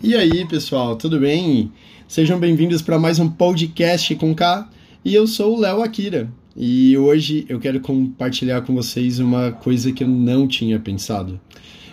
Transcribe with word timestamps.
E 0.00 0.14
aí, 0.14 0.46
pessoal, 0.46 0.94
tudo 0.94 1.18
bem? 1.18 1.72
Sejam 2.06 2.38
bem-vindos 2.38 2.80
para 2.80 3.00
mais 3.00 3.18
um 3.18 3.28
podcast 3.28 4.14
com 4.14 4.32
K. 4.32 4.70
E 5.04 5.12
eu 5.12 5.26
sou 5.26 5.56
o 5.56 5.60
Léo 5.60 5.82
Akira. 5.82 6.32
E 6.56 6.96
hoje 6.96 7.44
eu 7.48 7.58
quero 7.58 7.80
compartilhar 7.80 8.60
com 8.60 8.76
vocês 8.76 9.18
uma 9.18 9.50
coisa 9.50 9.90
que 9.90 10.04
eu 10.04 10.08
não 10.08 10.46
tinha 10.46 10.78
pensado. 10.78 11.40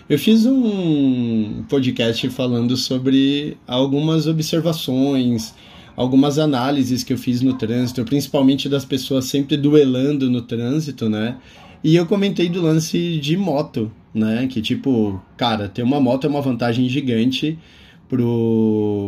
Eu 0.08 0.20
fiz 0.20 0.46
um 0.46 1.64
podcast 1.68 2.28
falando 2.30 2.76
sobre 2.76 3.56
algumas 3.66 4.28
observações, 4.28 5.52
algumas 5.96 6.38
análises 6.38 7.02
que 7.02 7.12
eu 7.12 7.18
fiz 7.18 7.40
no 7.40 7.54
trânsito, 7.54 8.04
principalmente 8.04 8.68
das 8.68 8.84
pessoas 8.84 9.24
sempre 9.24 9.56
duelando 9.56 10.30
no 10.30 10.42
trânsito, 10.42 11.08
né? 11.08 11.38
E 11.82 11.96
eu 11.96 12.06
comentei 12.06 12.48
do 12.48 12.62
lance 12.62 13.18
de 13.18 13.36
moto, 13.36 13.90
né? 14.14 14.46
Que 14.46 14.62
tipo, 14.62 15.20
cara, 15.36 15.68
ter 15.68 15.82
uma 15.82 16.00
moto 16.00 16.24
é 16.24 16.30
uma 16.30 16.40
vantagem 16.40 16.88
gigante 16.88 17.58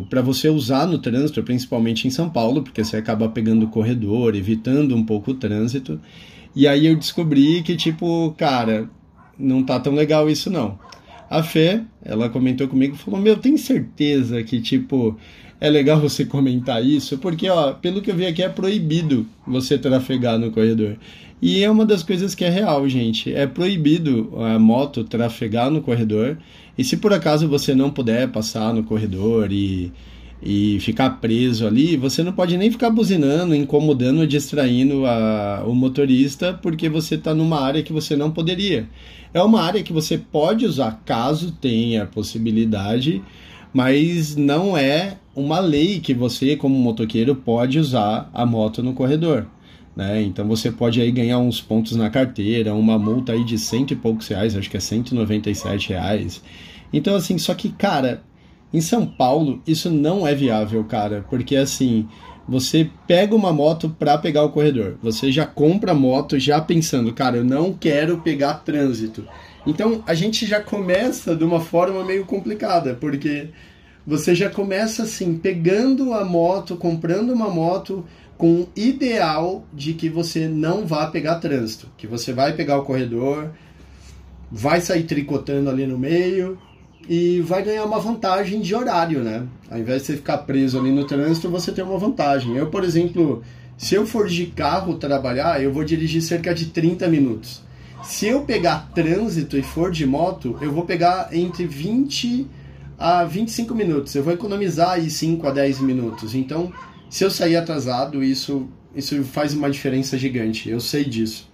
para 0.09 0.21
você 0.23 0.49
usar 0.49 0.87
no 0.87 0.99
trânsito, 0.99 1.43
principalmente 1.43 2.07
em 2.07 2.11
São 2.11 2.29
Paulo, 2.29 2.63
porque 2.63 2.83
você 2.83 2.97
acaba 2.97 3.29
pegando 3.29 3.67
o 3.67 3.69
corredor, 3.69 4.35
evitando 4.35 4.95
um 4.97 5.05
pouco 5.05 5.31
o 5.31 5.35
trânsito. 5.35 6.01
E 6.55 6.67
aí 6.67 6.87
eu 6.87 6.97
descobri 6.97 7.63
que, 7.63 7.77
tipo, 7.77 8.35
cara, 8.37 8.89
não 9.39 9.63
tá 9.63 9.79
tão 9.79 9.95
legal 9.95 10.29
isso 10.29 10.51
não. 10.51 10.79
A 11.31 11.43
Fê, 11.43 11.83
ela 12.05 12.29
comentou 12.29 12.69
comigo 12.69 12.97
falou: 12.97 13.21
Meu, 13.21 13.37
tem 13.37 13.57
certeza 13.57 14.43
que, 14.43 14.61
tipo, 14.61 15.19
é 15.61 15.69
legal 15.69 16.01
você 16.01 16.25
comentar 16.25 16.85
isso? 16.85 17.19
Porque, 17.19 17.49
ó, 17.49 17.73
pelo 17.73 18.01
que 18.01 18.11
eu 18.11 18.17
vi 18.17 18.27
aqui, 18.27 18.43
é 18.43 18.49
proibido 18.49 19.27
você 19.47 19.77
trafegar 19.77 20.39
no 20.39 20.51
corredor. 20.51 20.97
E 21.41 21.63
é 21.63 21.71
uma 21.71 21.87
das 21.87 22.03
coisas 22.03 22.35
que 22.35 22.45
é 22.45 22.49
real, 22.49 22.89
gente. 22.89 23.33
É 23.33 23.47
proibido 23.47 24.33
a 24.43 24.59
moto 24.59 25.05
trafegar 25.05 25.71
no 25.71 25.83
corredor. 25.83 26.37
E 26.77 26.83
se 26.83 26.97
por 26.97 27.13
acaso 27.13 27.49
você 27.49 27.75
não 27.75 27.91
puder 27.91 28.29
passar 28.29 28.73
no 28.73 28.83
corredor 28.83 29.53
e, 29.53 29.93
e 30.43 30.79
ficar 30.81 31.11
preso 31.21 31.67
ali, 31.67 31.97
você 31.97 32.23
não 32.23 32.33
pode 32.33 32.57
nem 32.57 32.71
ficar 32.71 32.91
buzinando, 32.91 33.55
incomodando, 33.55 34.27
distraindo 34.27 35.05
a, 35.05 35.65
o 35.67 35.75
motorista, 35.75 36.55
porque 36.55 36.89
você 36.89 37.17
está 37.17 37.35
numa 37.35 37.61
área 37.61 37.83
que 37.83 37.93
você 37.93 38.15
não 38.15 38.31
poderia. 38.31 38.89
É 39.35 39.43
uma 39.43 39.61
área 39.63 39.83
que 39.83 39.93
você 39.93 40.17
pode 40.17 40.65
usar 40.65 41.03
caso 41.05 41.53
tenha 41.53 42.07
possibilidade, 42.07 43.23
mas 43.73 44.37
não 44.37 44.77
é 44.77 45.19
uma 45.35 45.61
lei 45.61 46.01
que 46.01 46.15
você, 46.15 46.57
como 46.57 46.79
motoqueiro, 46.79 47.35
pode 47.35 47.79
usar 47.79 48.31
a 48.33 48.47
moto 48.47 48.83
no 48.83 48.95
corredor. 48.95 49.47
Né? 49.95 50.23
Então 50.23 50.47
você 50.47 50.71
pode 50.71 51.01
aí 51.01 51.11
ganhar 51.11 51.39
uns 51.39 51.61
pontos 51.61 51.97
na 51.97 52.09
carteira, 52.09 52.73
uma 52.73 52.97
multa 52.97 53.33
aí 53.33 53.45
de 53.45 53.59
cento 53.59 53.93
e 53.93 53.97
poucos 53.97 54.29
reais, 54.29 54.57
acho 54.57 54.71
que 54.71 54.77
é 54.77 54.81
197 54.81 55.89
reais. 55.89 56.41
Então 56.93 57.17
assim, 57.17 57.37
só 57.37 57.53
que 57.53 57.71
cara, 57.71 58.23
em 58.73 58.81
São 58.81 59.07
Paulo 59.07 59.63
isso 59.67 59.91
não 59.91 60.27
é 60.27 60.35
viável, 60.35 60.85
cara, 60.85 61.25
porque 61.29 61.57
assim, 61.57 62.09
você 62.49 62.91
pega 63.07 63.35
uma 63.35 63.53
moto 63.53 63.95
para 63.99 64.17
pegar 64.17 64.45
o 64.45 64.51
corredor, 64.51 64.97
você 65.03 65.31
já 65.31 65.47
compra 65.47 65.93
a 65.93 65.95
moto 65.95 66.39
já 66.39 66.61
pensando, 66.61 67.13
cara, 67.13 67.37
eu 67.37 67.45
não 67.45 67.73
quero 67.73 68.19
pegar 68.19 68.55
trânsito. 68.65 69.27
Então 69.67 70.03
a 70.07 70.15
gente 70.15 70.47
já 70.47 70.61
começa 70.61 71.37
de 71.37 71.45
uma 71.45 71.61
forma 71.61 72.05
meio 72.05 72.25
complicada, 72.25 72.95
porque 72.95 73.49
você 74.07 74.35
já 74.35 74.49
começa 74.49 75.03
assim, 75.03 75.37
pegando 75.37 76.15
a 76.15 76.25
moto, 76.25 76.77
comprando 76.77 77.31
uma 77.31 77.51
moto 77.51 78.05
com 78.39 78.63
o 78.63 78.69
ideal 78.75 79.67
de 79.73 79.93
que 79.93 80.09
você 80.09 80.49
não 80.49 80.87
vá 80.87 81.09
pegar 81.09 81.41
trânsito, 81.41 81.91
que 81.99 82.07
você 82.07 82.33
vai 82.33 82.55
pegar 82.55 82.79
o 82.79 82.85
corredor, 82.85 83.51
vai 84.51 84.81
sair 84.81 85.03
tricotando 85.03 85.69
ali 85.69 85.87
no 85.87 85.99
meio 85.99 86.59
e 87.07 87.41
vai 87.41 87.63
ganhar 87.63 87.85
uma 87.85 87.99
vantagem 87.99 88.61
de 88.61 88.75
horário, 88.75 89.23
né? 89.23 89.47
Ao 89.71 89.79
invés 89.79 90.03
de 90.03 90.07
você 90.07 90.17
ficar 90.17 90.39
preso 90.39 90.79
ali 90.79 90.91
no 90.91 91.07
trânsito, 91.07 91.51
você 91.51 91.71
tem 91.73 91.85
uma 91.85 91.99
vantagem. 91.99 92.57
Eu, 92.57 92.69
por 92.69 92.85
exemplo, 92.85 93.43
se 93.77 93.95
eu 93.95 94.07
for 94.07 94.27
de 94.27 94.47
carro 94.47 94.95
trabalhar, 94.97 95.63
eu 95.63 95.73
vou 95.73 95.85
dirigir 95.85 96.23
cerca 96.23 96.55
de 96.55 96.67
30 96.67 97.07
minutos. 97.09 97.63
Se 98.03 98.27
eu 98.27 98.43
pegar 98.43 98.91
trânsito 98.95 99.57
e 99.57 99.63
for 99.63 99.91
de 99.91 100.07
moto, 100.07 100.57
eu 100.61 100.73
vou 100.73 100.85
pegar 100.85 101.29
entre 101.33 101.67
20 101.67 102.47
a 102.99 103.25
25 103.25 103.75
minutos. 103.75 104.15
Eu 104.15 104.23
vou 104.23 104.33
economizar 104.33 104.93
aí 104.93 105.11
5 105.11 105.47
a 105.47 105.51
10 105.51 105.81
minutos. 105.81 106.35
Então, 106.35 106.73
se 107.09 107.25
eu 107.25 107.31
sair 107.31 107.57
atrasado, 107.57 108.23
isso, 108.23 108.69
isso 108.95 109.23
faz 109.25 109.55
uma 109.55 109.71
diferença 109.71 110.19
gigante. 110.19 110.69
Eu 110.69 110.81
sei 110.81 111.05
disso. 111.05 111.49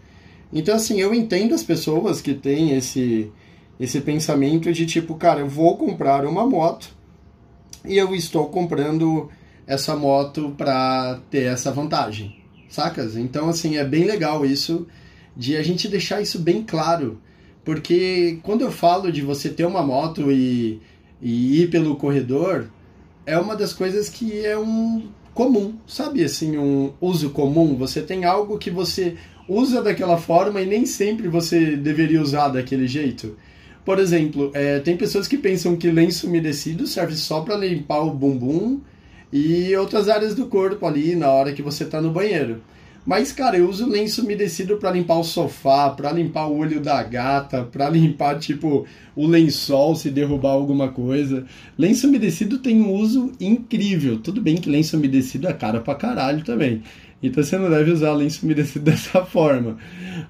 Então, 0.52 0.74
assim, 0.74 1.00
eu 1.00 1.12
entendo 1.12 1.54
as 1.54 1.62
pessoas 1.62 2.20
que 2.20 2.32
têm 2.32 2.76
esse, 2.76 3.30
esse 3.78 4.00
pensamento 4.00 4.72
de 4.72 4.86
tipo, 4.86 5.14
cara, 5.14 5.40
eu 5.40 5.48
vou 5.48 5.76
comprar 5.76 6.24
uma 6.24 6.46
moto 6.46 6.94
e 7.84 7.96
eu 7.96 8.14
estou 8.14 8.46
comprando 8.46 9.28
essa 9.66 9.96
moto 9.96 10.54
para 10.56 11.20
ter 11.30 11.44
essa 11.44 11.70
vantagem, 11.72 12.36
sacas? 12.68 13.16
Então, 13.16 13.48
assim, 13.48 13.76
é 13.76 13.84
bem 13.84 14.04
legal 14.04 14.44
isso 14.44 14.86
de 15.36 15.56
a 15.56 15.62
gente 15.62 15.88
deixar 15.88 16.20
isso 16.20 16.38
bem 16.38 16.62
claro, 16.62 17.20
porque 17.64 18.38
quando 18.42 18.62
eu 18.62 18.70
falo 18.70 19.10
de 19.10 19.22
você 19.22 19.48
ter 19.48 19.64
uma 19.64 19.82
moto 19.82 20.30
e, 20.30 20.80
e 21.20 21.62
ir 21.62 21.70
pelo 21.70 21.96
corredor, 21.96 22.68
é 23.26 23.38
uma 23.38 23.56
das 23.56 23.72
coisas 23.72 24.08
que 24.08 24.44
é 24.44 24.56
um 24.56 25.08
comum, 25.32 25.74
sabe 25.86 26.22
assim, 26.22 26.56
um 26.56 26.92
uso 27.00 27.30
comum. 27.30 27.76
Você 27.76 28.00
tem 28.02 28.24
algo 28.24 28.58
que 28.58 28.70
você 28.70 29.16
usa 29.48 29.82
daquela 29.82 30.16
forma 30.16 30.60
e 30.60 30.66
nem 30.66 30.86
sempre 30.86 31.28
você 31.28 31.76
deveria 31.76 32.22
usar 32.22 32.48
daquele 32.48 32.86
jeito. 32.86 33.36
Por 33.84 33.98
exemplo, 33.98 34.50
é, 34.54 34.78
tem 34.80 34.96
pessoas 34.96 35.28
que 35.28 35.36
pensam 35.36 35.76
que 35.76 35.90
lenço 35.90 36.26
umedecido 36.26 36.86
serve 36.86 37.14
só 37.16 37.42
para 37.42 37.56
limpar 37.56 38.00
o 38.00 38.10
bumbum 38.10 38.80
e 39.32 39.74
outras 39.76 40.08
áreas 40.08 40.34
do 40.34 40.46
corpo 40.46 40.86
ali 40.86 41.14
na 41.14 41.30
hora 41.30 41.52
que 41.52 41.60
você 41.60 41.84
está 41.84 42.00
no 42.00 42.10
banheiro. 42.10 42.62
Mas, 43.06 43.32
cara, 43.32 43.58
eu 43.58 43.68
uso 43.68 43.86
lenço 43.86 44.22
umedecido 44.22 44.78
para 44.78 44.90
limpar 44.90 45.18
o 45.18 45.24
sofá, 45.24 45.90
para 45.90 46.10
limpar 46.10 46.46
o 46.46 46.56
olho 46.56 46.80
da 46.80 47.02
gata, 47.02 47.62
para 47.62 47.90
limpar, 47.90 48.38
tipo, 48.38 48.86
o 49.14 49.26
lençol 49.26 49.94
se 49.94 50.08
derrubar 50.08 50.52
alguma 50.52 50.88
coisa. 50.88 51.44
Lenço 51.76 52.08
umedecido 52.08 52.58
tem 52.58 52.80
um 52.80 52.90
uso 52.92 53.32
incrível. 53.38 54.18
Tudo 54.20 54.40
bem 54.40 54.56
que 54.56 54.70
lenço 54.70 54.96
umedecido 54.96 55.46
é 55.46 55.52
cara 55.52 55.80
pra 55.80 55.94
caralho 55.94 56.42
também. 56.42 56.82
Então 57.26 57.42
você 57.42 57.56
não 57.56 57.70
deve 57.70 57.90
usar 57.90 58.12
lenço 58.12 58.44
umedecido 58.44 58.84
dessa 58.90 59.24
forma. 59.24 59.78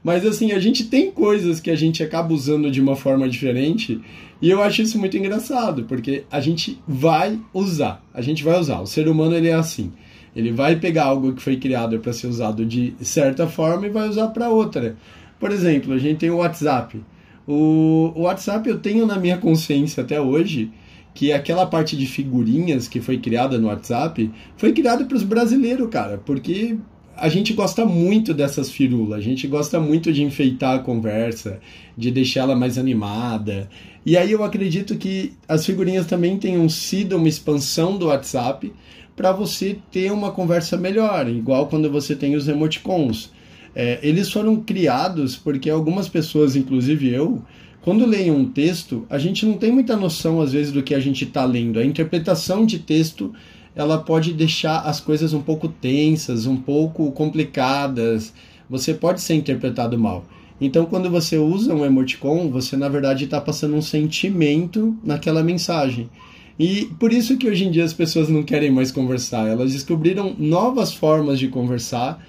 Mas 0.03 0.25
assim, 0.25 0.53
a 0.53 0.59
gente 0.59 0.85
tem 0.85 1.11
coisas 1.11 1.61
que 1.61 1.71
a 1.71 1.75
gente 1.75 2.03
acaba 2.03 2.33
usando 2.33 2.71
de 2.71 2.81
uma 2.81 2.95
forma 2.95 3.29
diferente 3.29 4.01
e 4.41 4.51
eu 4.51 4.63
acho 4.63 4.83
isso 4.83 4.99
muito 4.99 5.17
engraçado, 5.17 5.85
porque 5.85 6.25
a 6.31 6.41
gente 6.41 6.79
vai 6.87 7.41
usar. 7.53 8.05
A 8.13 8.21
gente 8.21 8.45
vai 8.45 8.59
usar. 8.59 8.81
O 8.81 8.87
ser 8.87 9.09
humano 9.09 9.35
ele 9.35 9.49
é 9.49 9.55
assim. 9.55 9.93
Ele 10.37 10.53
vai 10.53 10.77
pegar 10.77 11.05
algo 11.05 11.33
que 11.33 11.43
foi 11.43 11.57
criado 11.57 11.99
para 11.99 12.13
ser 12.13 12.27
usado 12.27 12.65
de 12.65 12.95
certa 13.01 13.47
forma 13.47 13.87
e 13.87 13.91
vai 13.91 14.09
usar 14.09 14.29
para 14.29 14.49
outra. 14.49 14.97
Por 15.41 15.51
exemplo, 15.51 15.93
a 15.93 15.99
gente 15.99 16.19
tem 16.19 16.31
o 16.31 16.37
WhatsApp. 16.37 17.01
O, 17.47 18.13
o 18.15 18.23
WhatsApp 18.23 18.69
eu 18.69 18.79
tenho 18.79 19.07
na 19.07 19.19
minha 19.19 19.39
consciência 19.39 20.03
até 20.03 20.21
hoje 20.21 20.71
que 21.15 21.33
aquela 21.33 21.65
parte 21.65 21.97
de 21.97 22.07
figurinhas 22.07 22.89
que 22.89 23.01
foi 23.01 23.19
criada 23.19 23.57
no 23.57 23.69
WhatsApp 23.69 24.31
foi 24.57 24.73
criada 24.73 25.05
para 25.05 25.17
os 25.17 25.23
brasileiros, 25.23 25.89
cara, 25.89 26.19
porque 26.19 26.77
a 27.17 27.29
gente 27.29 27.53
gosta 27.53 27.87
muito 27.87 28.35
dessas 28.35 28.71
firulas, 28.71 29.21
a 29.21 29.23
gente 29.23 29.47
gosta 29.47 29.79
muito 29.79 30.13
de 30.13 30.25
enfeitar 30.25 30.75
a 30.75 30.79
conversa, 30.81 31.61
de 31.97 32.11
deixá-la 32.11 32.57
mais 32.57 32.77
animada. 32.77 33.69
E 34.05 34.17
aí 34.17 34.33
eu 34.33 34.43
acredito 34.43 34.97
que 34.97 35.33
as 35.49 35.65
figurinhas 35.65 36.07
também 36.07 36.37
tenham 36.37 36.69
sido 36.69 37.17
uma 37.17 37.29
expansão 37.29 37.97
do 37.97 38.07
WhatsApp 38.07 38.73
para 39.15 39.31
você 39.31 39.79
ter 39.93 40.11
uma 40.11 40.33
conversa 40.33 40.77
melhor, 40.77 41.29
igual 41.29 41.69
quando 41.69 41.89
você 41.89 42.17
tem 42.17 42.35
os 42.35 42.49
emoticons. 42.49 43.33
É, 43.77 43.99
eles 44.03 44.31
foram 44.31 44.57
criados 44.57 45.37
porque 45.37 45.71
algumas 45.71 46.09
pessoas, 46.09 46.57
inclusive 46.57 47.09
eu, 47.13 47.43
quando 47.85 48.07
leem 48.07 48.31
um 48.31 48.47
texto, 48.47 49.05
a 49.11 49.19
gente 49.19 49.45
não 49.45 49.59
tem 49.59 49.71
muita 49.71 49.95
noção 49.95 50.41
às 50.41 50.53
vezes 50.53 50.73
do 50.73 50.83
que 50.83 50.95
a 50.95 50.99
gente 50.99 51.25
está 51.25 51.45
lendo. 51.45 51.79
A 51.79 51.85
interpretação 51.85 52.65
de 52.65 52.79
texto 52.79 53.35
ela 53.77 53.99
pode 53.99 54.33
deixar 54.33 54.81
as 54.81 55.01
coisas 55.01 55.35
um 55.35 55.43
pouco 55.43 55.69
tensas, 55.69 56.47
um 56.47 56.57
pouco 56.57 57.13
complicadas. 57.13 58.33
Você 58.71 58.95
pode 58.95 59.21
ser 59.21 59.35
interpretado 59.35 59.99
mal. 59.99 60.25
Então, 60.59 60.87
quando 60.87 61.11
você 61.11 61.37
usa 61.37 61.75
um 61.75 61.85
emoticon, 61.85 62.49
você 62.49 62.75
na 62.75 62.89
verdade 62.89 63.25
está 63.25 63.39
passando 63.39 63.77
um 63.77 63.83
sentimento 63.83 64.97
naquela 65.05 65.43
mensagem. 65.43 66.09
E 66.59 66.87
por 66.99 67.13
isso 67.13 67.37
que 67.37 67.51
hoje 67.51 67.67
em 67.67 67.71
dia 67.71 67.85
as 67.85 67.93
pessoas 67.93 68.31
não 68.31 68.43
querem 68.43 68.71
mais 68.71 68.91
conversar. 68.91 69.47
Elas 69.47 69.75
descobriram 69.75 70.35
novas 70.39 70.95
formas 70.95 71.39
de 71.39 71.49
conversar, 71.49 72.25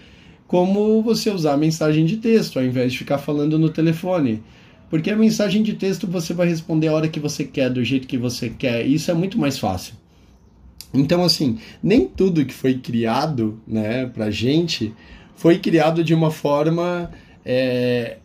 como 0.48 1.02
você 1.02 1.30
usar 1.30 1.56
mensagem 1.56 2.04
de 2.04 2.18
texto, 2.18 2.60
ao 2.60 2.66
invés 2.66 2.92
de 2.92 2.98
ficar 2.98 3.20
falando 3.20 3.58
no 3.58 3.70
telefone. 3.70 4.44
Porque 4.90 5.10
a 5.10 5.16
mensagem 5.16 5.64
de 5.64 5.74
texto 5.74 6.08
você 6.08 6.34
vai 6.34 6.48
responder 6.48 6.88
a 6.88 6.94
hora 6.94 7.08
que 7.08 7.20
você 7.20 7.44
quer, 7.44 7.70
do 7.70 7.84
jeito 7.84 8.08
que 8.08 8.18
você 8.18 8.50
quer, 8.50 8.86
e 8.86 8.94
isso 8.94 9.10
é 9.10 9.14
muito 9.14 9.38
mais 9.40 9.58
fácil. 9.58 9.94
Então, 10.94 11.24
assim, 11.24 11.58
nem 11.84 12.08
tudo 12.08 12.46
que 12.46 12.54
foi 12.54 12.76
criado 12.76 13.60
né, 13.68 14.06
pra 14.06 14.30
gente 14.32 14.94
foi 15.36 15.60
criado 15.60 16.04
de 16.04 16.14
uma 16.14 16.32
forma 16.32 17.12
é, 17.44 18.18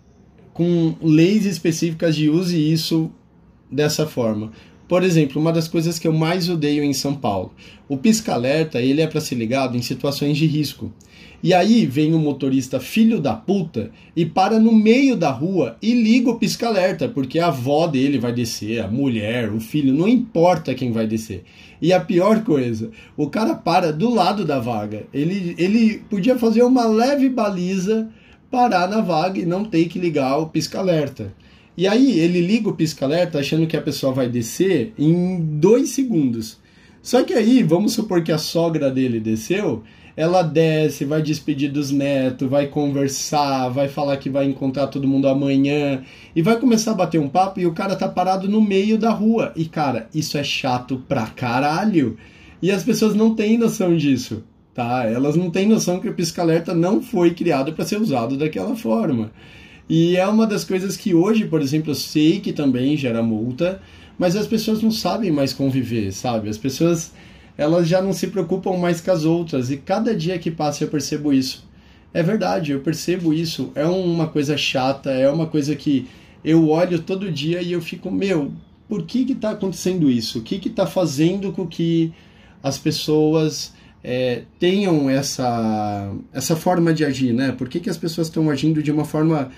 com 0.52 0.94
leis 1.02 1.44
específicas 1.44 2.14
de 2.14 2.30
use 2.30 2.72
isso 2.72 3.10
dessa 3.70 4.06
forma. 4.06 4.52
Por 4.86 5.02
exemplo, 5.02 5.40
uma 5.40 5.52
das 5.52 5.68
coisas 5.68 5.98
que 5.98 6.08
eu 6.08 6.12
mais 6.12 6.48
odeio 6.48 6.82
em 6.82 6.92
São 6.92 7.14
Paulo, 7.14 7.52
o 7.88 7.96
pisca-alerta, 7.96 8.80
ele 8.80 9.00
é 9.00 9.06
para 9.06 9.20
ser 9.20 9.36
ligado 9.36 9.76
em 9.76 9.82
situações 9.82 10.36
de 10.36 10.46
risco. 10.46 10.92
E 11.42 11.54
aí 11.54 11.86
vem 11.86 12.14
um 12.14 12.18
motorista 12.18 12.78
filho 12.78 13.18
da 13.18 13.34
puta 13.34 13.90
e 14.14 14.26
para 14.26 14.58
no 14.58 14.72
meio 14.72 15.16
da 15.16 15.30
rua 15.30 15.76
e 15.80 15.94
liga 15.94 16.30
o 16.30 16.38
pisca-alerta, 16.38 17.08
porque 17.08 17.38
a 17.38 17.46
avó 17.46 17.86
dele 17.86 18.18
vai 18.18 18.32
descer, 18.32 18.80
a 18.80 18.88
mulher, 18.88 19.50
o 19.50 19.58
filho, 19.58 19.94
não 19.94 20.06
importa 20.06 20.74
quem 20.74 20.92
vai 20.92 21.06
descer. 21.06 21.44
E 21.80 21.94
a 21.94 22.00
pior 22.00 22.44
coisa, 22.44 22.90
o 23.16 23.30
cara 23.30 23.54
para 23.54 23.90
do 23.90 24.12
lado 24.12 24.44
da 24.44 24.58
vaga. 24.58 25.06
Ele, 25.14 25.54
ele 25.56 26.02
podia 26.10 26.38
fazer 26.38 26.62
uma 26.62 26.84
leve 26.84 27.30
baliza, 27.30 28.10
parar 28.50 28.86
na 28.86 29.00
vaga 29.00 29.40
e 29.40 29.46
não 29.46 29.64
ter 29.64 29.86
que 29.86 29.98
ligar 29.98 30.36
o 30.36 30.48
pisca-alerta. 30.48 31.32
E 31.74 31.88
aí 31.88 32.20
ele 32.20 32.42
liga 32.42 32.68
o 32.68 32.74
pisca-alerta 32.74 33.38
achando 33.38 33.66
que 33.66 33.76
a 33.78 33.80
pessoa 33.80 34.12
vai 34.12 34.28
descer 34.28 34.92
em 34.98 35.40
dois 35.40 35.88
segundos. 35.90 36.58
Só 37.02 37.22
que 37.22 37.32
aí, 37.32 37.62
vamos 37.62 37.94
supor 37.94 38.22
que 38.22 38.30
a 38.30 38.36
sogra 38.36 38.90
dele 38.90 39.18
desceu, 39.18 39.82
ela 40.16 40.42
desce, 40.42 41.04
vai 41.04 41.22
despedir 41.22 41.70
dos 41.70 41.90
netos, 41.90 42.48
vai 42.48 42.66
conversar, 42.66 43.68
vai 43.68 43.88
falar 43.88 44.16
que 44.16 44.28
vai 44.28 44.46
encontrar 44.46 44.88
todo 44.88 45.08
mundo 45.08 45.28
amanhã 45.28 46.02
e 46.34 46.42
vai 46.42 46.58
começar 46.58 46.92
a 46.92 46.94
bater 46.94 47.20
um 47.20 47.28
papo 47.28 47.60
e 47.60 47.66
o 47.66 47.72
cara 47.72 47.96
tá 47.96 48.08
parado 48.08 48.48
no 48.48 48.60
meio 48.60 48.98
da 48.98 49.10
rua. 49.10 49.52
E 49.56 49.64
cara, 49.64 50.08
isso 50.14 50.36
é 50.36 50.44
chato 50.44 51.02
pra 51.08 51.26
caralho. 51.26 52.16
E 52.62 52.70
as 52.70 52.84
pessoas 52.84 53.14
não 53.14 53.34
têm 53.34 53.56
noção 53.56 53.96
disso, 53.96 54.44
tá? 54.74 55.04
Elas 55.06 55.36
não 55.36 55.50
têm 55.50 55.66
noção 55.66 55.98
que 55.98 56.08
o 56.08 56.14
pisca-alerta 56.14 56.74
não 56.74 57.00
foi 57.00 57.32
criado 57.32 57.72
para 57.72 57.86
ser 57.86 58.00
usado 58.00 58.36
daquela 58.36 58.76
forma. 58.76 59.30
E 59.88 60.16
é 60.16 60.26
uma 60.26 60.46
das 60.46 60.62
coisas 60.62 60.96
que 60.96 61.14
hoje, 61.14 61.46
por 61.46 61.60
exemplo, 61.60 61.90
eu 61.90 61.96
sei 61.96 62.38
que 62.38 62.52
também 62.52 62.96
gera 62.96 63.22
multa, 63.22 63.80
mas 64.18 64.36
as 64.36 64.46
pessoas 64.46 64.82
não 64.82 64.90
sabem 64.90 65.32
mais 65.32 65.52
conviver, 65.52 66.12
sabe? 66.12 66.48
As 66.48 66.58
pessoas 66.58 67.12
elas 67.60 67.86
já 67.86 68.00
não 68.00 68.14
se 68.14 68.28
preocupam 68.28 68.78
mais 68.78 69.02
com 69.02 69.10
as 69.10 69.26
outras. 69.26 69.70
E 69.70 69.76
cada 69.76 70.16
dia 70.16 70.38
que 70.38 70.50
passa 70.50 70.82
eu 70.82 70.88
percebo 70.88 71.30
isso. 71.30 71.68
É 72.12 72.22
verdade, 72.22 72.72
eu 72.72 72.80
percebo 72.80 73.34
isso. 73.34 73.70
É 73.74 73.84
uma 73.84 74.26
coisa 74.26 74.56
chata, 74.56 75.10
é 75.10 75.30
uma 75.30 75.46
coisa 75.46 75.76
que 75.76 76.08
eu 76.42 76.70
olho 76.70 77.02
todo 77.02 77.30
dia 77.30 77.60
e 77.60 77.72
eu 77.72 77.82
fico, 77.82 78.10
meu, 78.10 78.50
por 78.88 79.04
que 79.04 79.26
que 79.26 79.34
tá 79.34 79.50
acontecendo 79.50 80.10
isso? 80.10 80.38
O 80.38 80.42
que 80.42 80.58
que 80.58 80.70
tá 80.70 80.86
fazendo 80.86 81.52
com 81.52 81.66
que 81.66 82.14
as 82.62 82.78
pessoas 82.78 83.74
é, 84.02 84.44
tenham 84.58 85.10
essa, 85.10 86.10
essa 86.32 86.56
forma 86.56 86.94
de 86.94 87.04
agir, 87.04 87.34
né? 87.34 87.52
Por 87.52 87.68
que, 87.68 87.78
que 87.78 87.90
as 87.90 87.98
pessoas 87.98 88.28
estão 88.28 88.48
agindo 88.48 88.82
de 88.82 88.90
uma 88.90 89.04
forma 89.04 89.50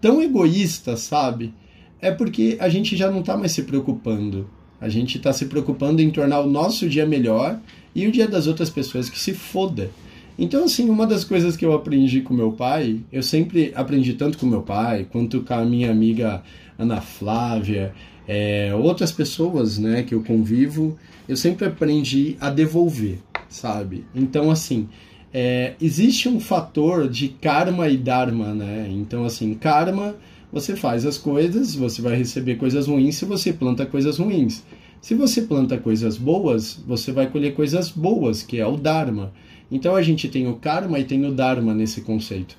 tão 0.00 0.22
egoísta, 0.22 0.96
sabe? 0.96 1.52
É 2.00 2.10
porque 2.10 2.56
a 2.58 2.70
gente 2.70 2.96
já 2.96 3.10
não 3.10 3.20
está 3.20 3.36
mais 3.36 3.52
se 3.52 3.64
preocupando. 3.64 4.48
A 4.80 4.88
gente 4.88 5.18
está 5.18 5.32
se 5.32 5.46
preocupando 5.46 6.00
em 6.00 6.10
tornar 6.10 6.40
o 6.40 6.50
nosso 6.50 6.88
dia 6.88 7.06
melhor 7.06 7.58
e 7.94 8.06
o 8.06 8.12
dia 8.12 8.26
das 8.26 8.46
outras 8.46 8.70
pessoas 8.70 9.10
que 9.10 9.18
se 9.18 9.34
foda. 9.34 9.90
Então, 10.38 10.64
assim, 10.64 10.88
uma 10.88 11.06
das 11.06 11.22
coisas 11.22 11.56
que 11.56 11.66
eu 11.66 11.74
aprendi 11.74 12.22
com 12.22 12.32
meu 12.32 12.52
pai, 12.52 13.00
eu 13.12 13.22
sempre 13.22 13.72
aprendi 13.74 14.14
tanto 14.14 14.38
com 14.38 14.46
meu 14.46 14.62
pai, 14.62 15.06
quanto 15.10 15.42
com 15.42 15.52
a 15.52 15.64
minha 15.64 15.90
amiga 15.90 16.42
Ana 16.78 17.00
Flávia, 17.00 17.92
é, 18.26 18.72
outras 18.74 19.12
pessoas 19.12 19.76
né, 19.76 20.02
que 20.02 20.14
eu 20.14 20.22
convivo, 20.22 20.96
eu 21.28 21.36
sempre 21.36 21.66
aprendi 21.66 22.36
a 22.40 22.48
devolver, 22.48 23.18
sabe? 23.48 24.06
Então, 24.14 24.50
assim, 24.50 24.88
é, 25.32 25.74
existe 25.80 26.28
um 26.28 26.40
fator 26.40 27.08
de 27.08 27.28
karma 27.28 27.88
e 27.88 27.96
dharma, 27.96 28.54
né? 28.54 28.88
Então, 28.90 29.24
assim, 29.24 29.52
karma 29.54 30.16
você 30.52 30.74
faz 30.74 31.06
as 31.06 31.16
coisas, 31.16 31.74
você 31.74 32.02
vai 32.02 32.16
receber 32.16 32.56
coisas 32.56 32.86
ruins 32.86 33.16
se 33.16 33.24
você 33.24 33.52
planta 33.52 33.86
coisas 33.86 34.18
ruins. 34.18 34.64
Se 35.00 35.14
você 35.14 35.42
planta 35.42 35.78
coisas 35.78 36.18
boas, 36.18 36.78
você 36.86 37.10
vai 37.10 37.26
colher 37.26 37.54
coisas 37.54 37.88
boas, 37.88 38.42
que 38.42 38.60
é 38.60 38.66
o 38.66 38.76
Dharma. 38.76 39.32
Então 39.70 39.96
a 39.96 40.02
gente 40.02 40.28
tem 40.28 40.46
o 40.46 40.56
Karma 40.56 40.98
e 40.98 41.04
tem 41.04 41.24
o 41.24 41.32
Dharma 41.32 41.72
nesse 41.72 42.02
conceito. 42.02 42.56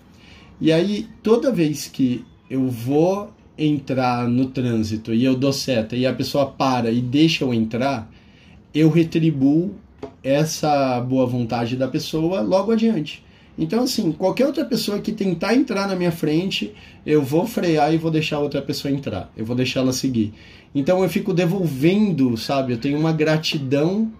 E 0.59 0.71
aí, 0.71 1.07
toda 1.21 1.51
vez 1.51 1.87
que 1.87 2.25
eu 2.49 2.67
vou 2.67 3.31
entrar 3.57 4.27
no 4.27 4.47
trânsito 4.47 5.13
e 5.13 5.23
eu 5.23 5.35
dou 5.35 5.53
seta 5.53 5.95
e 5.95 6.05
a 6.05 6.13
pessoa 6.13 6.47
para 6.47 6.91
e 6.91 7.01
deixa 7.01 7.43
eu 7.43 7.53
entrar, 7.53 8.11
eu 8.73 8.89
retribuo 8.89 9.75
essa 10.23 10.99
boa 11.01 11.25
vontade 11.25 11.75
da 11.75 11.87
pessoa 11.87 12.41
logo 12.41 12.71
adiante. 12.71 13.23
Então, 13.61 13.83
assim, 13.83 14.11
qualquer 14.11 14.47
outra 14.47 14.65
pessoa 14.65 14.97
que 14.97 15.11
tentar 15.11 15.53
entrar 15.53 15.87
na 15.87 15.95
minha 15.95 16.11
frente, 16.11 16.73
eu 17.05 17.21
vou 17.21 17.45
frear 17.45 17.93
e 17.93 17.97
vou 17.97 18.09
deixar 18.09 18.39
outra 18.39 18.59
pessoa 18.59 18.91
entrar. 18.91 19.31
Eu 19.37 19.45
vou 19.45 19.55
deixar 19.55 19.81
ela 19.81 19.93
seguir. 19.93 20.33
Então, 20.73 21.03
eu 21.03 21.07
fico 21.07 21.31
devolvendo, 21.31 22.35
sabe? 22.37 22.73
Eu 22.73 22.79
tenho 22.79 22.97
uma 22.97 23.11
gratidão 23.11 24.11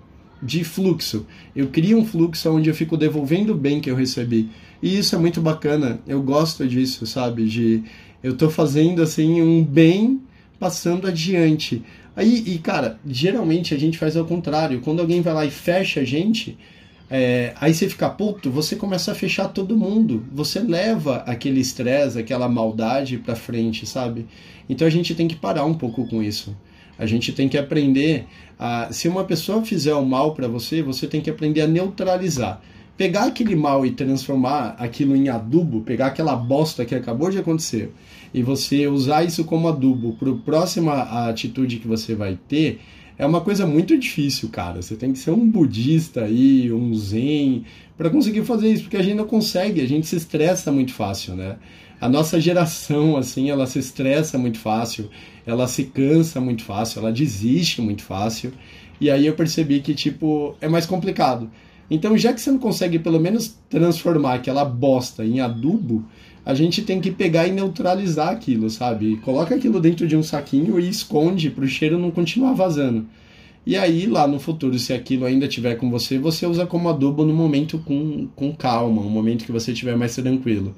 de 0.44 0.64
fluxo. 0.64 1.26
Eu 1.56 1.70
crio 1.70 1.98
um 1.98 2.06
fluxo 2.06 2.52
onde 2.52 2.70
eu 2.70 2.76
fico 2.76 2.96
devolvendo 2.96 3.54
o 3.54 3.58
bem 3.58 3.80
que 3.82 3.90
eu 3.90 3.96
recebi. 3.96 4.48
E 4.80 5.00
isso 5.00 5.16
é 5.16 5.18
muito 5.18 5.42
bacana. 5.42 6.00
Eu 6.08 6.22
gosto 6.22 6.68
disso, 6.68 7.08
sabe? 7.08 7.46
De 7.46 7.84
eu 8.22 8.38
tô 8.38 8.48
fazendo 8.48 9.02
assim 9.02 9.42
um 9.42 9.64
bem 9.64 10.22
passando 10.60 11.08
adiante. 11.08 11.82
Aí, 12.16 12.44
e 12.46 12.60
cara, 12.60 13.00
geralmente 13.08 13.74
a 13.74 13.80
gente 13.80 13.98
faz 13.98 14.16
ao 14.16 14.26
contrário. 14.26 14.82
Quando 14.82 15.00
alguém 15.00 15.20
vai 15.20 15.34
lá 15.34 15.46
e 15.46 15.50
fecha 15.50 16.02
a 16.02 16.04
gente, 16.04 16.60
é, 17.14 17.54
aí 17.60 17.74
você 17.74 17.90
fica 17.90 18.10
puto, 18.10 18.50
você 18.50 18.74
começa 18.78 19.12
a 19.12 19.16
fechar 19.16 19.50
todo 19.50 19.76
mundo. 19.76 20.24
Você 20.32 20.62
leva 20.62 21.18
aquele 21.28 21.60
estresse, 21.60 22.18
aquela 22.18 22.48
maldade 22.48 23.18
pra 23.18 23.36
frente, 23.36 23.86
sabe? 23.86 24.26
Então 24.70 24.88
a 24.88 24.90
gente 24.90 25.14
tem 25.14 25.28
que 25.28 25.36
parar 25.36 25.66
um 25.66 25.74
pouco 25.74 26.08
com 26.08 26.24
isso. 26.24 26.56
A 26.98 27.06
gente 27.06 27.34
tem 27.34 27.50
que 27.50 27.58
aprender 27.58 28.28
a. 28.58 28.94
Se 28.94 29.10
uma 29.10 29.26
pessoa 29.26 29.62
fizer 29.66 29.94
o 29.94 30.06
mal 30.06 30.34
para 30.34 30.48
você, 30.48 30.82
você 30.82 31.06
tem 31.06 31.20
que 31.20 31.30
aprender 31.30 31.60
a 31.60 31.68
neutralizar. 31.68 32.62
Pegar 32.96 33.26
aquele 33.26 33.58
mal 33.58 33.86
e 33.86 33.92
transformar 33.92 34.76
aquilo 34.78 35.14
em 35.14 35.28
adubo, 35.28 35.82
pegar 35.82 36.08
aquela 36.08 36.36
bosta 36.36 36.86
que 36.86 36.96
acabou 36.96 37.30
de 37.30 37.40
acontecer 37.40 37.92
e 38.34 38.42
você 38.42 38.88
usar 38.88 39.24
isso 39.24 39.44
como 39.44 39.68
adubo 39.68 40.14
para 40.14 40.32
a 40.32 40.36
próxima 40.36 41.28
atitude 41.28 41.80
que 41.80 41.88
você 41.88 42.16
vai 42.16 42.40
ter 42.48 42.80
é 43.18 43.26
uma 43.26 43.42
coisa 43.42 43.66
muito 43.66 43.98
difícil, 43.98 44.50
cara. 44.50 44.82
Você 44.82 44.96
tem 44.96 45.14
que 45.14 45.20
ser 45.20 45.32
um 45.32 45.48
budista 45.48 46.24
aí, 46.24 46.72
um 46.72 46.94
zen, 46.96 47.66
para 47.98 48.10
conseguir 48.10 48.44
fazer 48.44 48.72
isso, 48.72 48.84
porque 48.84 48.98
a 48.98 49.04
gente 49.04 49.16
não 49.16 49.28
consegue, 49.28 49.82
a 49.82 49.88
gente 49.88 50.08
se 50.08 50.16
estressa 50.16 50.72
muito 50.72 50.94
fácil, 50.94 51.36
né? 51.36 51.58
A 52.00 52.10
nossa 52.10 52.42
geração, 52.42 53.16
assim, 53.16 53.52
ela 53.52 53.68
se 53.68 53.78
estressa 53.78 54.38
muito 54.38 54.58
fácil, 54.58 55.10
ela 55.46 55.68
se 55.68 55.84
cansa 55.84 56.42
muito 56.42 56.64
fácil, 56.64 57.00
ela 57.00 57.12
desiste 57.12 57.80
muito 57.80 58.02
fácil. 58.02 58.52
E 59.00 59.10
aí 59.10 59.28
eu 59.28 59.36
percebi 59.36 59.82
que, 59.82 59.94
tipo, 59.94 60.56
é 60.60 60.68
mais 60.68 60.88
complicado. 60.88 61.50
Então, 61.92 62.18
já 62.18 62.34
que 62.34 62.40
você 62.42 62.50
não 62.50 62.58
consegue 62.58 62.98
pelo 62.98 63.20
menos 63.20 63.56
transformar 63.70 64.36
aquela 64.36 64.64
bosta 64.66 65.26
em 65.26 65.42
adubo, 65.42 66.06
a 66.46 66.54
gente 66.54 66.82
tem 66.82 67.00
que 67.00 67.12
pegar 67.12 67.48
e 67.48 67.52
neutralizar 67.52 68.30
aquilo, 68.30 68.70
sabe? 68.70 69.18
Coloca 69.18 69.54
aquilo 69.54 69.80
dentro 69.80 70.08
de 70.08 70.18
um 70.18 70.24
saquinho 70.24 70.80
e 70.80 70.90
esconde 70.90 71.50
para 71.50 71.64
o 71.64 71.68
cheiro 71.68 72.00
não 72.00 72.10
continuar 72.10 72.54
vazando. 72.54 73.06
E 73.64 73.78
aí, 73.78 74.08
lá 74.08 74.28
no 74.28 74.40
futuro, 74.40 74.78
se 74.80 74.92
aquilo 74.92 75.26
ainda 75.26 75.48
tiver 75.48 75.76
com 75.76 75.92
você, 75.92 76.18
você 76.18 76.48
usa 76.48 76.66
como 76.66 76.90
adubo 76.90 77.24
no 77.24 77.34
momento 77.34 77.78
com, 77.78 78.28
com 78.36 78.52
calma, 78.56 79.04
um 79.04 79.10
momento 79.10 79.46
que 79.46 79.52
você 79.52 79.72
estiver 79.72 79.96
mais 79.96 80.16
tranquilo. 80.16 80.76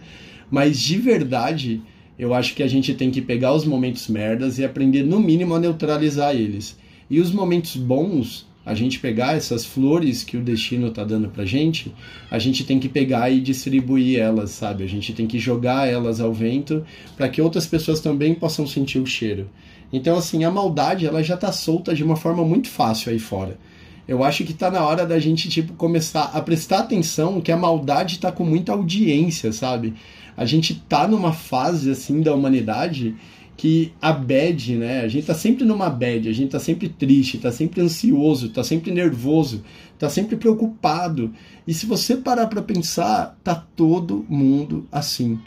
Mas 0.51 0.79
de 0.81 0.97
verdade, 0.97 1.81
eu 2.19 2.33
acho 2.33 2.53
que 2.53 2.61
a 2.61 2.67
gente 2.67 2.93
tem 2.93 3.09
que 3.09 3.21
pegar 3.21 3.53
os 3.53 3.65
momentos 3.65 4.09
merdas 4.09 4.59
e 4.59 4.65
aprender, 4.65 5.03
no 5.03 5.19
mínimo, 5.19 5.55
a 5.55 5.59
neutralizar 5.59 6.35
eles. 6.35 6.77
E 7.09 7.21
os 7.21 7.31
momentos 7.31 7.77
bons, 7.77 8.45
a 8.65 8.73
gente 8.73 8.99
pegar 8.99 9.35
essas 9.35 9.65
flores 9.65 10.23
que 10.23 10.37
o 10.37 10.41
destino 10.41 10.87
está 10.87 11.03
dando 11.03 11.27
para 11.27 11.45
gente, 11.45 11.93
a 12.31 12.39
gente 12.39 12.63
tem 12.63 12.79
que 12.79 12.87
pegar 12.87 13.29
e 13.29 13.41
distribuir 13.41 14.19
elas, 14.19 14.51
sabe? 14.51 14.83
A 14.83 14.87
gente 14.87 15.11
tem 15.13 15.27
que 15.27 15.37
jogar 15.37 15.87
elas 15.87 16.21
ao 16.21 16.33
vento 16.33 16.85
para 17.17 17.27
que 17.27 17.41
outras 17.41 17.65
pessoas 17.65 17.99
também 17.99 18.33
possam 18.33 18.65
sentir 18.65 18.99
o 18.99 19.05
cheiro. 19.05 19.49
Então, 19.91 20.17
assim, 20.17 20.43
a 20.43 20.49
maldade 20.49 21.05
ela 21.05 21.21
já 21.21 21.35
está 21.35 21.51
solta 21.51 21.93
de 21.93 22.03
uma 22.03 22.15
forma 22.15 22.43
muito 22.43 22.69
fácil 22.69 23.11
aí 23.11 23.19
fora. 23.19 23.59
Eu 24.07 24.23
acho 24.23 24.43
que 24.43 24.51
está 24.51 24.71
na 24.71 24.83
hora 24.83 25.05
da 25.05 25.19
gente 25.19 25.49
tipo 25.49 25.73
começar 25.73 26.31
a 26.33 26.41
prestar 26.41 26.79
atenção 26.79 27.39
que 27.39 27.51
a 27.51 27.57
maldade 27.57 28.15
está 28.15 28.31
com 28.31 28.43
muita 28.43 28.73
audiência, 28.73 29.53
sabe? 29.53 29.93
A 30.35 30.45
gente 30.45 30.75
tá 30.75 31.07
numa 31.07 31.31
fase 31.31 31.91
assim 31.91 32.21
da 32.21 32.33
humanidade 32.33 33.15
que 33.55 33.93
a 34.01 34.11
bad, 34.11 34.75
né? 34.75 35.01
A 35.01 35.07
gente 35.07 35.27
tá 35.27 35.33
sempre 35.33 35.63
numa 35.63 35.89
bad, 35.89 36.27
a 36.27 36.33
gente 36.33 36.51
tá 36.51 36.59
sempre 36.59 36.89
triste, 36.89 37.37
tá 37.37 37.51
sempre 37.51 37.81
ansioso, 37.81 38.49
tá 38.49 38.63
sempre 38.63 38.91
nervoso, 38.91 39.63
tá 39.97 40.09
sempre 40.09 40.35
preocupado. 40.35 41.31
E 41.67 41.73
se 41.73 41.85
você 41.85 42.17
parar 42.17 42.47
para 42.47 42.61
pensar, 42.61 43.37
tá 43.43 43.55
todo 43.55 44.25
mundo 44.27 44.87
assim. 44.91 45.39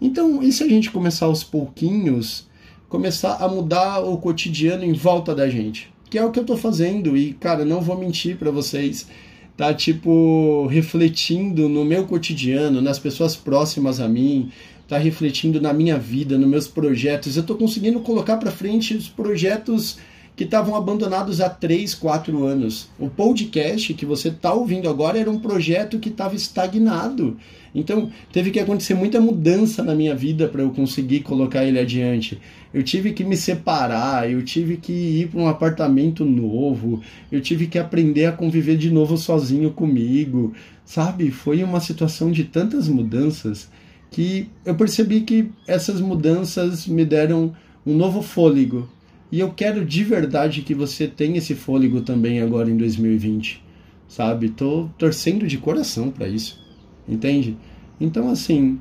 Então, 0.00 0.42
e 0.42 0.52
se 0.52 0.62
a 0.62 0.68
gente 0.68 0.90
começar 0.90 1.26
aos 1.26 1.42
pouquinhos, 1.42 2.46
começar 2.88 3.36
a 3.36 3.48
mudar 3.48 4.00
o 4.00 4.16
cotidiano 4.18 4.84
em 4.84 4.92
volta 4.92 5.34
da 5.34 5.48
gente? 5.48 5.92
Que 6.08 6.18
é 6.18 6.24
o 6.24 6.30
que 6.30 6.38
eu 6.38 6.44
tô 6.44 6.56
fazendo 6.56 7.16
e, 7.16 7.34
cara, 7.34 7.64
não 7.64 7.80
vou 7.80 7.98
mentir 7.98 8.36
para 8.36 8.50
vocês, 8.50 9.08
tá 9.56 9.74
tipo 9.74 10.66
refletindo 10.68 11.68
no 11.68 11.84
meu 11.84 12.06
cotidiano, 12.06 12.80
nas 12.80 12.98
pessoas 12.98 13.36
próximas 13.36 14.00
a 14.00 14.08
mim, 14.08 14.50
está 14.88 14.96
refletindo 14.96 15.60
na 15.60 15.70
minha 15.70 15.98
vida, 15.98 16.38
nos 16.38 16.48
meus 16.48 16.66
projetos. 16.66 17.36
Eu 17.36 17.42
estou 17.42 17.58
conseguindo 17.58 18.00
colocar 18.00 18.38
para 18.38 18.50
frente 18.50 18.94
os 18.94 19.06
projetos 19.06 19.98
que 20.34 20.44
estavam 20.44 20.74
abandonados 20.74 21.42
há 21.42 21.50
3, 21.50 21.94
4 21.94 22.46
anos. 22.46 22.88
O 22.98 23.10
podcast 23.10 23.92
que 23.92 24.06
você 24.06 24.28
está 24.28 24.50
ouvindo 24.50 24.88
agora 24.88 25.18
era 25.18 25.30
um 25.30 25.40
projeto 25.40 25.98
que 25.98 26.08
estava 26.08 26.34
estagnado. 26.34 27.36
Então, 27.74 28.10
teve 28.32 28.50
que 28.50 28.58
acontecer 28.58 28.94
muita 28.94 29.20
mudança 29.20 29.82
na 29.82 29.94
minha 29.94 30.14
vida 30.14 30.48
para 30.48 30.62
eu 30.62 30.70
conseguir 30.70 31.20
colocar 31.20 31.66
ele 31.66 31.78
adiante. 31.78 32.40
Eu 32.72 32.82
tive 32.82 33.12
que 33.12 33.24
me 33.24 33.36
separar, 33.36 34.30
eu 34.30 34.42
tive 34.42 34.78
que 34.78 34.92
ir 34.92 35.28
para 35.28 35.40
um 35.40 35.48
apartamento 35.48 36.24
novo, 36.24 37.02
eu 37.30 37.42
tive 37.42 37.66
que 37.66 37.78
aprender 37.78 38.24
a 38.24 38.32
conviver 38.32 38.78
de 38.78 38.90
novo 38.90 39.18
sozinho 39.18 39.70
comigo, 39.70 40.54
sabe? 40.82 41.30
Foi 41.30 41.62
uma 41.62 41.78
situação 41.78 42.32
de 42.32 42.44
tantas 42.44 42.88
mudanças 42.88 43.68
que 44.10 44.48
eu 44.64 44.74
percebi 44.74 45.20
que 45.20 45.50
essas 45.66 46.00
mudanças 46.00 46.86
me 46.86 47.04
deram 47.04 47.54
um 47.86 47.96
novo 47.96 48.22
fôlego 48.22 48.88
e 49.30 49.40
eu 49.40 49.52
quero 49.52 49.84
de 49.84 50.02
verdade 50.04 50.62
que 50.62 50.74
você 50.74 51.06
tenha 51.06 51.36
esse 51.36 51.54
fôlego 51.54 52.00
também 52.00 52.40
agora 52.40 52.70
em 52.70 52.76
2020, 52.76 53.62
sabe? 54.08 54.48
Tô 54.48 54.88
torcendo 54.96 55.46
de 55.46 55.58
coração 55.58 56.10
para 56.10 56.26
isso, 56.26 56.58
entende? 57.06 57.54
Então, 58.00 58.30
assim, 58.30 58.78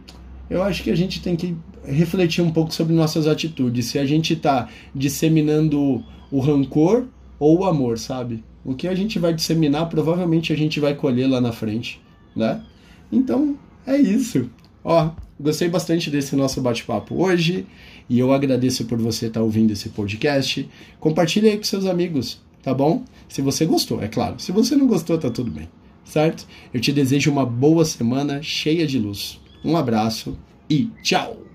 eu 0.50 0.64
acho 0.64 0.84
que 0.84 0.90
a 0.90 0.96
gente 0.96 1.22
tem 1.22 1.36
que 1.36 1.54
refletir 1.84 2.42
um 2.42 2.52
pouco 2.52 2.74
sobre 2.74 2.94
nossas 2.94 3.28
atitudes. 3.28 3.88
Se 3.88 4.00
a 4.00 4.06
gente 4.06 4.34
está 4.34 4.70
disseminando 4.96 6.04
o 6.32 6.40
rancor 6.40 7.08
ou 7.38 7.60
o 7.60 7.66
amor, 7.66 8.00
sabe? 8.00 8.42
O 8.64 8.74
que 8.74 8.88
a 8.88 8.96
gente 8.96 9.20
vai 9.20 9.34
disseminar, 9.34 9.90
provavelmente 9.90 10.54
a 10.54 10.56
gente 10.56 10.80
vai 10.80 10.96
colher 10.96 11.28
lá 11.28 11.42
na 11.42 11.52
frente, 11.52 12.02
né? 12.34 12.64
Então, 13.12 13.58
é 13.86 13.98
isso. 13.98 14.50
Ó, 14.90 15.10
gostei 15.38 15.68
bastante 15.68 16.10
desse 16.10 16.34
nosso 16.34 16.62
bate-papo 16.62 17.22
hoje 17.22 17.66
e 18.10 18.18
eu 18.18 18.32
agradeço 18.32 18.86
por 18.86 18.98
você 18.98 19.26
estar 19.26 19.42
tá 19.42 19.44
ouvindo 19.44 19.72
esse 19.72 19.90
podcast. 19.90 20.66
Compartilhe 20.98 21.50
aí 21.50 21.58
com 21.58 21.64
seus 21.66 21.86
amigos, 21.86 22.42
tá 22.64 22.74
bom? 22.74 23.04
Se 23.28 23.42
você 23.42 23.66
gostou, 23.66 24.02
é 24.02 24.08
claro. 24.08 24.40
Se 24.40 24.54
você 24.54 24.78
não 24.78 24.88
gostou, 24.88 25.18
tá 25.18 25.30
tudo 25.30 25.52
bem, 25.52 25.68
certo? 26.06 26.48
Eu 26.74 26.80
te 26.80 26.94
desejo 26.94 27.30
uma 27.30 27.46
boa 27.46 27.84
semana 27.84 28.42
cheia 28.42 28.88
de 28.88 28.98
luz. 28.98 29.42
Um 29.62 29.76
abraço 29.76 30.38
e 30.70 30.90
tchau! 31.04 31.47